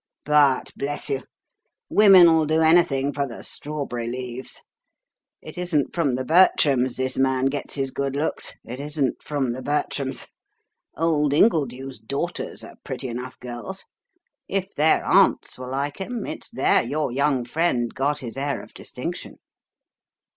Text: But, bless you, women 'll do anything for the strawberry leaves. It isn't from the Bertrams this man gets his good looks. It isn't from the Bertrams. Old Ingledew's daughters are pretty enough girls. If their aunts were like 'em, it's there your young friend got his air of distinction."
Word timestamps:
But, 0.25 0.71
bless 0.75 1.11
you, 1.11 1.21
women 1.87 2.27
'll 2.27 2.47
do 2.47 2.61
anything 2.61 3.13
for 3.13 3.27
the 3.27 3.43
strawberry 3.43 4.07
leaves. 4.07 4.63
It 5.43 5.59
isn't 5.59 5.93
from 5.93 6.13
the 6.13 6.23
Bertrams 6.23 6.95
this 6.97 7.19
man 7.19 7.45
gets 7.45 7.75
his 7.75 7.91
good 7.91 8.15
looks. 8.15 8.53
It 8.65 8.79
isn't 8.79 9.21
from 9.21 9.51
the 9.51 9.61
Bertrams. 9.61 10.25
Old 10.97 11.33
Ingledew's 11.35 11.99
daughters 11.99 12.63
are 12.63 12.77
pretty 12.83 13.09
enough 13.09 13.39
girls. 13.39 13.85
If 14.47 14.71
their 14.73 15.05
aunts 15.05 15.59
were 15.59 15.69
like 15.69 16.01
'em, 16.01 16.25
it's 16.25 16.49
there 16.49 16.81
your 16.81 17.11
young 17.11 17.45
friend 17.45 17.93
got 17.93 18.21
his 18.21 18.37
air 18.37 18.63
of 18.63 18.73
distinction." 18.73 19.37